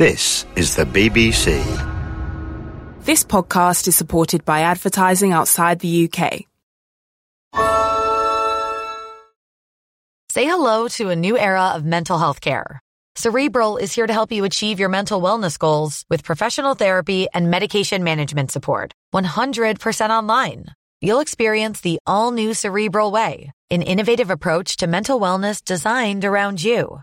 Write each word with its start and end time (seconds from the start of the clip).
This 0.00 0.46
is 0.56 0.76
the 0.76 0.86
BBC. 0.86 1.60
This 3.04 3.22
podcast 3.22 3.86
is 3.86 3.96
supported 3.96 4.46
by 4.46 4.60
advertising 4.60 5.32
outside 5.34 5.80
the 5.80 6.08
UK. 6.08 6.48
Say 10.30 10.46
hello 10.46 10.88
to 10.96 11.10
a 11.10 11.16
new 11.16 11.36
era 11.36 11.72
of 11.74 11.84
mental 11.84 12.18
health 12.18 12.40
care. 12.40 12.80
Cerebral 13.14 13.76
is 13.76 13.94
here 13.94 14.06
to 14.06 14.12
help 14.14 14.32
you 14.32 14.46
achieve 14.46 14.80
your 14.80 14.88
mental 14.88 15.20
wellness 15.20 15.58
goals 15.58 16.06
with 16.08 16.24
professional 16.24 16.74
therapy 16.74 17.26
and 17.34 17.50
medication 17.50 18.02
management 18.02 18.50
support. 18.50 18.94
100% 19.12 20.08
online. 20.08 20.64
You'll 21.02 21.20
experience 21.20 21.82
the 21.82 21.98
all 22.06 22.32
new 22.32 22.54
Cerebral 22.54 23.10
Way, 23.10 23.52
an 23.68 23.82
innovative 23.82 24.30
approach 24.30 24.78
to 24.78 24.86
mental 24.86 25.20
wellness 25.20 25.62
designed 25.62 26.24
around 26.24 26.64
you. 26.64 27.02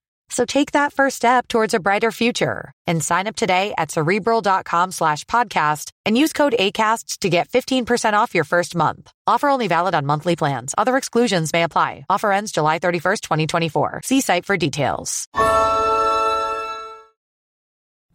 So 0.31 0.45
take 0.45 0.71
that 0.71 0.93
first 0.93 1.17
step 1.17 1.47
towards 1.49 1.73
a 1.73 1.79
brighter 1.79 2.09
future 2.09 2.71
and 2.87 3.03
sign 3.03 3.27
up 3.27 3.35
today 3.35 3.73
at 3.77 3.91
cerebral.com 3.91 4.91
slash 4.91 5.25
podcast 5.25 5.91
and 6.05 6.17
use 6.17 6.31
code 6.31 6.55
ACasts 6.57 7.19
to 7.19 7.29
get 7.29 7.49
15% 7.49 8.13
off 8.13 8.33
your 8.33 8.45
first 8.45 8.73
month. 8.75 9.11
Offer 9.27 9.49
only 9.49 9.67
valid 9.67 9.93
on 9.93 10.05
monthly 10.05 10.37
plans. 10.37 10.73
Other 10.77 10.95
exclusions 10.95 11.51
may 11.51 11.63
apply. 11.63 12.05
Offer 12.09 12.31
ends 12.31 12.53
July 12.53 12.79
31st, 12.79 13.21
2024. 13.21 14.01
See 14.05 14.21
site 14.21 14.45
for 14.45 14.55
details. 14.55 15.27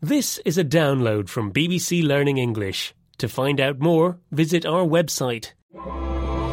This 0.01 0.39
is 0.45 0.56
a 0.58 0.64
download 0.64 1.28
from 1.28 1.53
BBC 1.53 2.03
Learning 2.03 2.39
English. 2.39 2.95
To 3.19 3.28
find 3.28 3.61
out 3.61 3.78
more, 3.78 4.19
visit 4.30 4.64
our 4.64 4.84
website. 4.86 5.53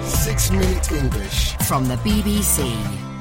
Six 0.03 0.51
Minute 0.51 0.91
English. 0.91 1.53
from 1.67 1.85
the 1.87 1.95
BBC. 1.97 3.12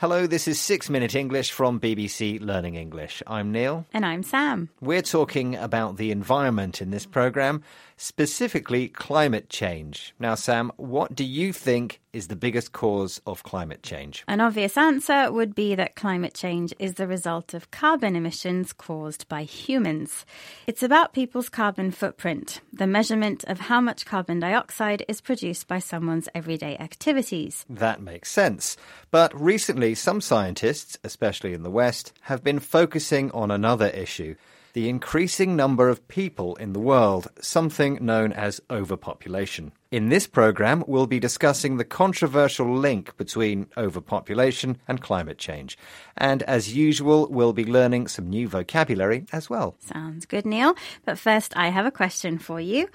Hello, 0.00 0.26
this 0.26 0.46
is 0.46 0.60
6 0.60 0.90
Minute 0.90 1.14
English 1.14 1.52
from 1.52 1.80
BBC 1.80 2.38
Learning 2.38 2.74
English. 2.74 3.22
I'm 3.26 3.50
Neil. 3.50 3.86
And 3.94 4.04
I'm 4.04 4.22
Sam. 4.22 4.68
We're 4.82 5.00
talking 5.00 5.56
about 5.56 5.96
the 5.96 6.10
environment 6.10 6.82
in 6.82 6.90
this 6.90 7.06
programme, 7.06 7.62
specifically 7.96 8.88
climate 8.88 9.48
change. 9.48 10.14
Now, 10.18 10.34
Sam, 10.34 10.70
what 10.76 11.14
do 11.14 11.24
you 11.24 11.50
think 11.50 12.02
is 12.12 12.28
the 12.28 12.36
biggest 12.36 12.72
cause 12.72 13.22
of 13.26 13.42
climate 13.42 13.82
change? 13.82 14.22
An 14.28 14.42
obvious 14.42 14.76
answer 14.76 15.32
would 15.32 15.54
be 15.54 15.74
that 15.74 15.96
climate 15.96 16.34
change 16.34 16.74
is 16.78 16.94
the 16.94 17.06
result 17.06 17.54
of 17.54 17.70
carbon 17.70 18.16
emissions 18.16 18.74
caused 18.74 19.26
by 19.28 19.44
humans. 19.44 20.26
It's 20.66 20.82
about 20.82 21.14
people's 21.14 21.48
carbon 21.48 21.90
footprint, 21.90 22.60
the 22.70 22.86
measurement 22.86 23.44
of 23.44 23.60
how 23.60 23.80
much 23.80 24.04
carbon 24.04 24.40
dioxide 24.40 25.04
is 25.08 25.22
produced 25.22 25.68
by 25.68 25.78
someone's 25.78 26.28
everyday 26.34 26.76
activities. 26.76 27.64
That 27.70 28.02
makes 28.02 28.30
sense. 28.30 28.76
But 29.10 29.38
recently, 29.38 29.85
some 29.94 30.20
scientists, 30.20 30.98
especially 31.04 31.52
in 31.52 31.62
the 31.62 31.70
West, 31.70 32.12
have 32.22 32.42
been 32.42 32.58
focusing 32.58 33.30
on 33.30 33.50
another 33.50 33.88
issue 33.88 34.36
the 34.76 34.90
increasing 34.90 35.56
number 35.56 35.88
of 35.88 36.06
people 36.06 36.54
in 36.56 36.74
the 36.74 36.78
world, 36.78 37.28
something 37.40 37.96
known 38.02 38.30
as 38.30 38.60
overpopulation. 38.70 39.72
In 39.96 40.10
this 40.10 40.26
programme, 40.26 40.84
we'll 40.86 41.06
be 41.06 41.18
discussing 41.18 41.78
the 41.78 41.84
controversial 42.02 42.70
link 42.70 43.16
between 43.16 43.66
overpopulation 43.78 44.76
and 44.86 45.00
climate 45.00 45.38
change. 45.38 45.78
And 46.18 46.42
as 46.42 46.76
usual, 46.76 47.28
we'll 47.30 47.54
be 47.54 47.64
learning 47.64 48.08
some 48.08 48.28
new 48.28 48.46
vocabulary 48.46 49.24
as 49.32 49.48
well. 49.48 49.74
Sounds 49.80 50.26
good, 50.26 50.44
Neil. 50.44 50.74
But 51.06 51.18
first, 51.18 51.56
I 51.56 51.68
have 51.68 51.86
a 51.86 51.90
question 51.90 52.38
for 52.38 52.60
you. 52.60 52.90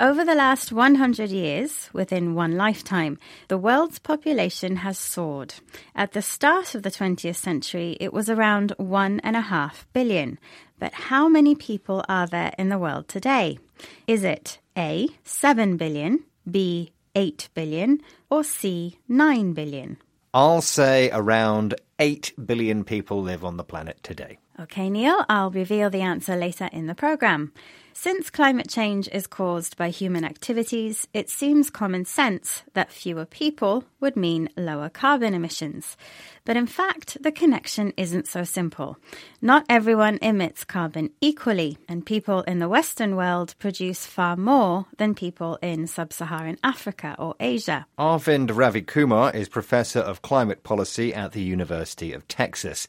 Over 0.00 0.24
the 0.24 0.34
last 0.34 0.72
100 0.72 1.28
years, 1.28 1.90
within 1.92 2.34
one 2.34 2.56
lifetime, 2.56 3.18
the 3.48 3.58
world's 3.58 3.98
population 3.98 4.76
has 4.76 4.98
soared. 4.98 5.56
At 5.94 6.12
the 6.12 6.22
start 6.22 6.74
of 6.74 6.82
the 6.82 6.90
20th 6.90 7.36
century, 7.36 7.98
it 8.00 8.14
was 8.14 8.30
around 8.30 8.72
one 8.78 9.20
and 9.20 9.36
a 9.36 9.42
half 9.52 9.86
billion. 9.92 10.38
But 10.78 10.94
how 10.94 11.28
many 11.28 11.54
people 11.54 12.02
are 12.08 12.26
there 12.26 12.54
in 12.56 12.70
the 12.70 12.78
world 12.78 13.08
today? 13.08 13.58
Is 14.06 14.24
it 14.24 14.58
A, 14.74 15.08
7 15.22 15.76
billion, 15.76 16.24
B, 16.50 16.92
8 17.14 17.48
billion, 17.54 18.00
or 18.30 18.44
C, 18.44 18.98
9 19.08 19.52
billion? 19.52 19.98
I'll 20.34 20.60
say 20.60 21.10
around 21.12 21.74
8 21.98 22.32
billion 22.44 22.84
people 22.84 23.22
live 23.22 23.44
on 23.44 23.56
the 23.56 23.64
planet 23.64 24.02
today. 24.02 24.38
Okay, 24.60 24.90
Neil, 24.90 25.24
I'll 25.28 25.50
reveal 25.50 25.90
the 25.90 26.02
answer 26.02 26.36
later 26.36 26.68
in 26.72 26.86
the 26.86 26.94
programme. 26.94 27.52
Since 27.98 28.28
climate 28.28 28.68
change 28.68 29.08
is 29.10 29.26
caused 29.26 29.78
by 29.78 29.88
human 29.88 30.22
activities, 30.22 31.08
it 31.14 31.30
seems 31.30 31.70
common 31.70 32.04
sense 32.04 32.62
that 32.74 32.92
fewer 32.92 33.24
people 33.24 33.84
would 34.00 34.16
mean 34.16 34.50
lower 34.54 34.90
carbon 34.90 35.32
emissions. 35.32 35.96
But 36.44 36.58
in 36.58 36.66
fact, 36.66 37.16
the 37.22 37.32
connection 37.32 37.94
isn't 37.96 38.28
so 38.28 38.44
simple. 38.44 38.98
Not 39.40 39.64
everyone 39.70 40.18
emits 40.20 40.62
carbon 40.62 41.10
equally, 41.22 41.78
and 41.88 42.04
people 42.04 42.42
in 42.42 42.58
the 42.58 42.68
Western 42.68 43.16
world 43.16 43.54
produce 43.58 44.04
far 44.04 44.36
more 44.36 44.84
than 44.98 45.14
people 45.14 45.58
in 45.62 45.86
sub 45.86 46.12
Saharan 46.12 46.58
Africa 46.62 47.16
or 47.18 47.34
Asia. 47.40 47.86
Arvind 47.98 48.48
Ravikumar 48.48 49.34
is 49.34 49.48
Professor 49.48 50.00
of 50.00 50.20
Climate 50.20 50.62
Policy 50.62 51.14
at 51.14 51.32
the 51.32 51.42
University 51.42 52.12
of 52.12 52.28
Texas. 52.28 52.86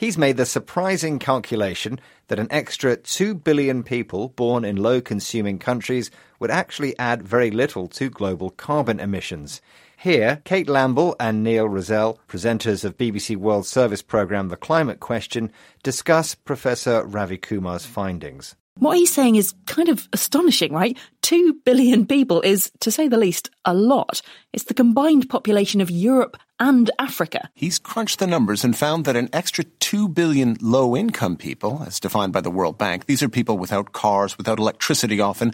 He's 0.00 0.16
made 0.16 0.38
the 0.38 0.46
surprising 0.46 1.18
calculation 1.18 2.00
that 2.28 2.38
an 2.38 2.46
extra 2.50 2.96
2 2.96 3.34
billion 3.34 3.82
people 3.82 4.30
born 4.30 4.64
in 4.64 4.76
low 4.76 5.02
consuming 5.02 5.58
countries 5.58 6.10
would 6.38 6.50
actually 6.50 6.98
add 6.98 7.22
very 7.22 7.50
little 7.50 7.86
to 7.88 8.08
global 8.08 8.48
carbon 8.48 8.98
emissions. 8.98 9.60
Here, 9.98 10.40
Kate 10.46 10.68
Lamble 10.68 11.16
and 11.20 11.44
Neal 11.44 11.68
Razzell, 11.68 12.16
presenters 12.28 12.82
of 12.82 12.96
BBC 12.96 13.36
World 13.36 13.66
Service 13.66 14.00
programme 14.00 14.48
The 14.48 14.56
Climate 14.56 15.00
Question, 15.00 15.52
discuss 15.82 16.34
Professor 16.34 17.04
Ravikumar's 17.04 17.84
findings. 17.84 18.56
What 18.80 18.96
he's 18.96 19.12
saying 19.12 19.36
is 19.36 19.52
kind 19.66 19.90
of 19.90 20.08
astonishing, 20.14 20.72
right? 20.72 20.96
Two 21.20 21.52
billion 21.66 22.06
people 22.06 22.40
is, 22.40 22.72
to 22.80 22.90
say 22.90 23.08
the 23.08 23.18
least, 23.18 23.50
a 23.66 23.74
lot. 23.74 24.22
It's 24.54 24.64
the 24.64 24.74
combined 24.74 25.28
population 25.28 25.82
of 25.82 25.90
Europe 25.90 26.38
and 26.58 26.90
Africa. 26.98 27.50
He's 27.54 27.78
crunched 27.78 28.20
the 28.20 28.26
numbers 28.26 28.64
and 28.64 28.74
found 28.74 29.04
that 29.04 29.16
an 29.16 29.28
extra 29.34 29.64
2 29.64 30.08
billion 30.08 30.56
low 30.62 30.96
income 30.96 31.36
people, 31.36 31.84
as 31.86 32.00
defined 32.00 32.32
by 32.32 32.40
the 32.40 32.50
World 32.50 32.78
Bank, 32.78 33.04
these 33.04 33.22
are 33.22 33.28
people 33.28 33.58
without 33.58 33.92
cars, 33.92 34.38
without 34.38 34.58
electricity 34.58 35.20
often, 35.20 35.52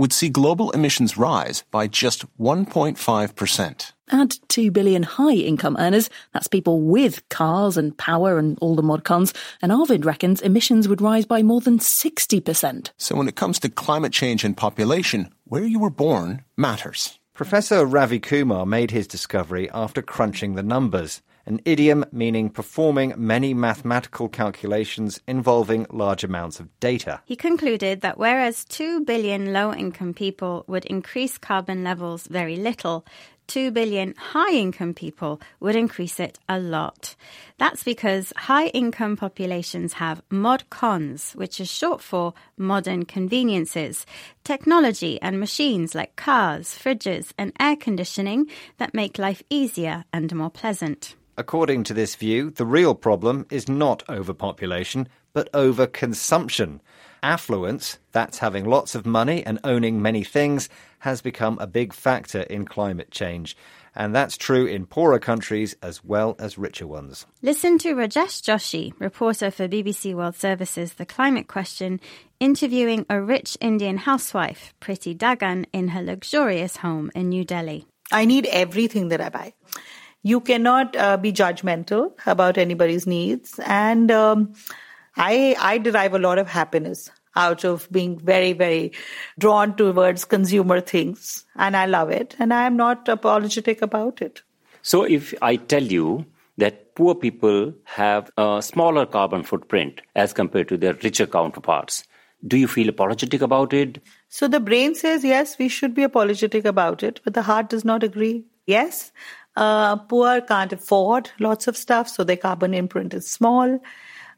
would 0.00 0.14
see 0.14 0.30
global 0.30 0.70
emissions 0.70 1.18
rise 1.18 1.62
by 1.70 1.86
just 1.86 2.24
1.5%. 2.38 3.92
Add 4.10 4.34
2 4.48 4.70
billion 4.70 5.02
high 5.02 5.34
income 5.34 5.76
earners, 5.78 6.08
that's 6.32 6.48
people 6.48 6.80
with 6.80 7.28
cars 7.28 7.76
and 7.76 7.94
power 7.98 8.38
and 8.38 8.58
all 8.62 8.74
the 8.74 8.82
mod 8.82 9.04
cons, 9.04 9.34
and 9.60 9.70
Arvind 9.70 10.06
reckons 10.06 10.40
emissions 10.40 10.88
would 10.88 11.02
rise 11.02 11.26
by 11.26 11.42
more 11.42 11.60
than 11.60 11.78
60%. 11.78 12.90
So 12.96 13.14
when 13.14 13.28
it 13.28 13.36
comes 13.36 13.58
to 13.58 13.68
climate 13.68 14.14
change 14.14 14.42
and 14.42 14.56
population, 14.56 15.28
where 15.44 15.66
you 15.66 15.78
were 15.78 15.90
born 15.90 16.44
matters. 16.56 17.18
Professor 17.34 17.84
Ravikumar 17.86 18.66
made 18.66 18.92
his 18.92 19.06
discovery 19.06 19.68
after 19.70 20.00
crunching 20.00 20.54
the 20.54 20.62
numbers, 20.62 21.20
an 21.46 21.60
idiom 21.64 22.04
meaning 22.12 22.50
performing 22.50 23.14
many 23.16 23.54
mathematical 23.54 24.28
calculations 24.28 25.20
involving 25.26 25.86
large 25.90 26.24
amounts 26.24 26.60
of 26.60 26.68
data. 26.80 27.20
He 27.24 27.36
concluded 27.36 28.00
that 28.02 28.18
whereas 28.18 28.64
2 28.64 29.04
billion 29.04 29.52
low 29.52 29.72
income 29.72 30.14
people 30.14 30.64
would 30.66 30.84
increase 30.86 31.38
carbon 31.38 31.84
levels 31.84 32.26
very 32.26 32.56
little, 32.56 33.04
2 33.50 33.72
billion 33.72 34.14
high 34.16 34.52
income 34.52 34.94
people 34.94 35.40
would 35.58 35.74
increase 35.74 36.20
it 36.20 36.38
a 36.48 36.56
lot. 36.56 37.16
That's 37.58 37.82
because 37.82 38.32
high 38.36 38.68
income 38.68 39.16
populations 39.16 39.94
have 39.94 40.22
mod 40.30 40.70
cons, 40.70 41.32
which 41.32 41.58
is 41.58 41.68
short 41.68 42.00
for 42.00 42.32
modern 42.56 43.06
conveniences, 43.06 44.06
technology 44.44 45.20
and 45.20 45.40
machines 45.40 45.96
like 45.96 46.14
cars, 46.14 46.78
fridges, 46.78 47.32
and 47.36 47.52
air 47.58 47.74
conditioning 47.74 48.46
that 48.78 48.94
make 48.94 49.18
life 49.18 49.42
easier 49.50 50.04
and 50.12 50.32
more 50.32 50.50
pleasant. 50.50 51.16
According 51.40 51.84
to 51.84 51.94
this 51.94 52.16
view, 52.16 52.50
the 52.50 52.66
real 52.66 52.94
problem 52.94 53.46
is 53.48 53.66
not 53.66 54.06
overpopulation, 54.10 55.08
but 55.32 55.50
overconsumption. 55.52 56.80
Affluence, 57.22 57.98
that's 58.12 58.36
having 58.36 58.66
lots 58.66 58.94
of 58.94 59.06
money 59.06 59.42
and 59.46 59.58
owning 59.64 60.02
many 60.02 60.22
things, 60.22 60.68
has 60.98 61.22
become 61.22 61.56
a 61.58 61.66
big 61.66 61.94
factor 61.94 62.42
in 62.42 62.66
climate 62.66 63.10
change. 63.10 63.56
And 63.94 64.14
that's 64.14 64.36
true 64.36 64.66
in 64.66 64.84
poorer 64.84 65.18
countries 65.18 65.74
as 65.82 66.04
well 66.04 66.36
as 66.38 66.58
richer 66.58 66.86
ones. 66.86 67.24
Listen 67.40 67.78
to 67.78 67.94
Rajesh 67.94 68.42
Joshi, 68.42 68.92
reporter 68.98 69.50
for 69.50 69.66
BBC 69.66 70.14
World 70.14 70.36
Service's 70.36 70.92
The 70.92 71.06
Climate 71.06 71.48
Question, 71.48 72.00
interviewing 72.38 73.06
a 73.08 73.18
rich 73.18 73.56
Indian 73.62 73.96
housewife, 73.96 74.74
Priti 74.78 75.16
Dagan, 75.16 75.64
in 75.72 75.88
her 75.88 76.02
luxurious 76.02 76.76
home 76.76 77.10
in 77.14 77.30
New 77.30 77.46
Delhi. 77.46 77.86
I 78.12 78.26
need 78.26 78.44
everything 78.44 79.08
that 79.08 79.22
I 79.22 79.30
buy. 79.30 79.54
You 80.22 80.40
cannot 80.40 80.96
uh, 80.96 81.16
be 81.16 81.32
judgmental 81.32 82.12
about 82.26 82.58
anybody's 82.58 83.06
needs. 83.06 83.58
And 83.60 84.10
um, 84.10 84.52
I, 85.16 85.56
I 85.58 85.78
derive 85.78 86.14
a 86.14 86.18
lot 86.18 86.38
of 86.38 86.48
happiness 86.48 87.10
out 87.36 87.64
of 87.64 87.90
being 87.90 88.18
very, 88.18 88.52
very 88.52 88.92
drawn 89.38 89.76
towards 89.76 90.24
consumer 90.24 90.80
things. 90.80 91.44
And 91.56 91.76
I 91.76 91.86
love 91.86 92.10
it. 92.10 92.36
And 92.38 92.52
I 92.52 92.66
am 92.66 92.76
not 92.76 93.08
apologetic 93.08 93.82
about 93.82 94.20
it. 94.20 94.42
So 94.82 95.04
if 95.04 95.34
I 95.40 95.56
tell 95.56 95.82
you 95.82 96.26
that 96.58 96.94
poor 96.94 97.14
people 97.14 97.72
have 97.84 98.30
a 98.36 98.60
smaller 98.62 99.06
carbon 99.06 99.42
footprint 99.42 100.00
as 100.14 100.32
compared 100.32 100.68
to 100.68 100.76
their 100.76 100.94
richer 100.94 101.26
counterparts, 101.26 102.04
do 102.46 102.56
you 102.56 102.66
feel 102.66 102.88
apologetic 102.88 103.42
about 103.42 103.72
it? 103.72 104.02
So 104.28 104.48
the 104.48 104.60
brain 104.60 104.94
says, 104.94 105.24
yes, 105.24 105.58
we 105.58 105.68
should 105.68 105.94
be 105.94 106.02
apologetic 106.02 106.64
about 106.64 107.02
it, 107.02 107.20
but 107.24 107.34
the 107.34 107.42
heart 107.42 107.68
does 107.68 107.84
not 107.84 108.02
agree. 108.02 108.44
Yes, 108.66 109.12
uh, 109.56 109.96
poor 109.96 110.40
can't 110.40 110.72
afford 110.72 111.30
lots 111.40 111.68
of 111.68 111.76
stuff, 111.76 112.08
so 112.08 112.24
their 112.24 112.36
carbon 112.36 112.74
imprint 112.74 113.14
is 113.14 113.30
small. 113.30 113.80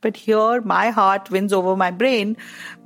But 0.01 0.17
here, 0.17 0.61
my 0.63 0.91
heart 0.91 1.31
wins 1.31 1.53
over 1.53 1.77
my 1.77 1.91
brain 1.91 2.37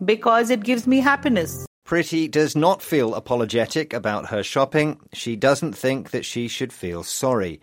because 0.05 0.51
it 0.51 0.65
gives 0.65 0.87
me 0.87 0.99
happiness. 1.01 1.67
Priti 1.87 2.29
does 2.31 2.57
not 2.57 2.83
feel 2.83 3.15
apologetic 3.15 3.93
about 3.93 4.27
her 4.27 4.43
shopping. 4.43 5.01
She 5.13 5.37
doesn't 5.37 5.75
think 5.75 6.11
that 6.11 6.25
she 6.25 6.49
should 6.49 6.73
feel 6.73 7.05
sorry. 7.05 7.61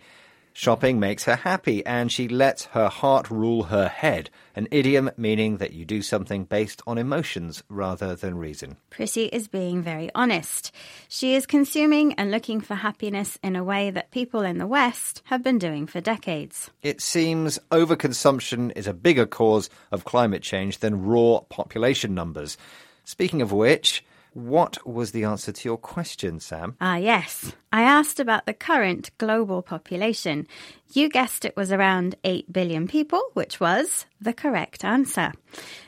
Shopping 0.56 1.00
makes 1.00 1.24
her 1.24 1.34
happy 1.34 1.84
and 1.84 2.12
she 2.12 2.28
lets 2.28 2.66
her 2.66 2.88
heart 2.88 3.28
rule 3.28 3.64
her 3.64 3.88
head, 3.88 4.30
an 4.54 4.68
idiom 4.70 5.10
meaning 5.16 5.56
that 5.56 5.72
you 5.72 5.84
do 5.84 6.00
something 6.00 6.44
based 6.44 6.80
on 6.86 6.96
emotions 6.96 7.64
rather 7.68 8.14
than 8.14 8.38
reason. 8.38 8.76
Priti 8.88 9.28
is 9.32 9.48
being 9.48 9.82
very 9.82 10.10
honest. 10.14 10.70
She 11.08 11.34
is 11.34 11.44
consuming 11.44 12.12
and 12.12 12.30
looking 12.30 12.60
for 12.60 12.76
happiness 12.76 13.36
in 13.42 13.56
a 13.56 13.64
way 13.64 13.90
that 13.90 14.12
people 14.12 14.42
in 14.42 14.58
the 14.58 14.66
West 14.68 15.22
have 15.24 15.42
been 15.42 15.58
doing 15.58 15.88
for 15.88 16.00
decades. 16.00 16.70
It 16.82 17.00
seems 17.00 17.58
overconsumption 17.72 18.76
is 18.76 18.86
a 18.86 18.94
bigger 18.94 19.26
cause 19.26 19.68
of 19.90 20.04
climate 20.04 20.44
change 20.44 20.78
than 20.78 21.02
raw 21.02 21.40
population 21.40 22.14
numbers. 22.14 22.56
Speaking 23.04 23.42
of 23.42 23.50
which, 23.50 24.04
what 24.34 24.86
was 24.86 25.12
the 25.12 25.24
answer 25.24 25.52
to 25.52 25.68
your 25.68 25.78
question, 25.78 26.40
Sam? 26.40 26.76
Ah, 26.80 26.96
yes. 26.96 27.52
I 27.72 27.82
asked 27.82 28.20
about 28.20 28.46
the 28.46 28.52
current 28.52 29.10
global 29.18 29.62
population. 29.62 30.46
You 30.92 31.08
guessed 31.08 31.44
it 31.44 31.56
was 31.56 31.72
around 31.72 32.16
8 32.24 32.52
billion 32.52 32.86
people, 32.88 33.22
which 33.34 33.60
was 33.60 34.06
the 34.20 34.32
correct 34.32 34.84
answer. 34.84 35.32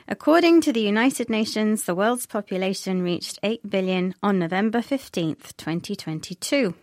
According 0.07 0.61
to 0.61 0.73
the 0.73 0.81
United 0.81 1.29
Nations, 1.29 1.83
the 1.83 1.95
world's 1.95 2.25
population 2.25 3.03
reached 3.03 3.39
8 3.43 3.69
billion 3.69 4.15
on 4.23 4.39
November 4.39 4.79
15th, 4.79 5.55
2022. 5.57 6.73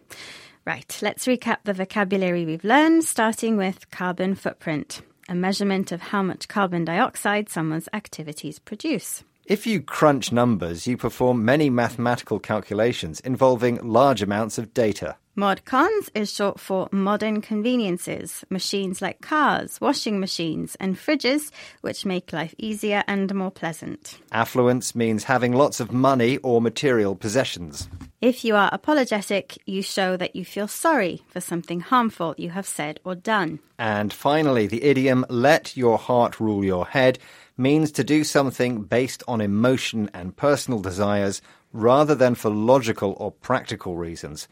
Right, 0.67 0.99
let's 1.03 1.27
recap 1.27 1.59
the 1.65 1.75
vocabulary 1.75 2.47
we've 2.47 2.65
learned, 2.65 3.05
starting 3.05 3.57
with 3.57 3.91
carbon 3.91 4.35
footprint, 4.35 5.03
a 5.29 5.35
measurement 5.35 5.93
of 5.93 6.01
how 6.01 6.23
much 6.23 6.49
carbon 6.49 6.85
dioxide 6.85 7.49
someone's 7.49 7.89
activities 7.93 8.59
produce. 8.59 9.25
If 9.47 9.67
you 9.67 9.83
crunch 9.83 10.33
numbers, 10.33 10.87
you 10.87 10.97
perform 10.97 11.45
many 11.45 11.69
mathematical 11.69 12.39
calculations 12.39 13.21
involving 13.21 13.77
large 13.83 14.23
amounts 14.23 14.57
of 14.57 14.73
data. 14.73 15.17
Modcons 15.37 16.09
is 16.15 16.33
short 16.33 16.59
for 16.59 16.89
modern 16.93 17.43
conveniences, 17.43 18.45
machines 18.49 19.03
like 19.03 19.21
cars, 19.21 19.81
washing 19.83 20.19
machines, 20.19 20.77
and 20.77 20.97
fridges, 20.97 21.51
which 21.83 22.07
make 22.07 22.33
life 22.33 22.55
easier 22.57 23.03
and 23.07 23.35
more 23.35 23.51
pleasant. 23.51 24.17
Affluence 24.33 24.95
means 24.95 25.25
having 25.25 25.53
lots 25.53 25.79
of 25.79 25.93
money 25.93 26.39
or 26.39 26.63
material 26.63 27.15
possessions. 27.15 27.87
If 28.23 28.45
you 28.45 28.57
are 28.57 28.71
apologetic, 28.73 29.59
you 29.67 29.83
show 29.83 30.17
that 30.17 30.35
you 30.35 30.47
feel 30.47 30.69
sorry 30.69 31.23
for 31.29 31.43
something 31.43 31.81
harmful 31.81 32.35
you 32.39 32.49
have 32.51 32.67
said 32.67 32.99
or 33.05 33.15
done. 33.15 33.59
And 33.79 34.11
finally, 34.11 34.67
the 34.67 34.85
idiom 34.85 35.27
let 35.29 35.77
your 35.77 35.99
heart 35.99 36.41
rule 36.41 36.65
your 36.65 36.87
head 36.87 37.19
means 37.57 37.93
to 37.93 38.05
do 38.05 38.25
something 38.25 38.83
based 38.83 39.23
on 39.29 39.41
emotion 39.41 40.11
and 40.13 40.37
personal 40.37 40.81
desires 40.81 41.41
rather 41.73 42.15
than 42.15 42.35
for 42.35 42.51
logical 42.51 43.15
or 43.19 43.31
practical 43.31 43.97
reasons. 43.97 44.49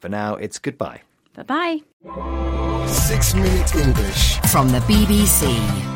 For 0.00 0.08
now, 0.08 0.34
it's 0.36 0.58
goodbye. 0.58 1.02
Bye 1.34 1.42
bye. 1.42 2.86
Six 2.86 3.34
Minute 3.34 3.74
English 3.74 4.38
from 4.50 4.68
the 4.68 4.80
BBC. 4.80 5.91